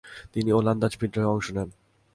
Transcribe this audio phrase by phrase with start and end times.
[0.33, 1.69] তিনি ওলন্দাজ বিদ্রোহে অংশ নেন।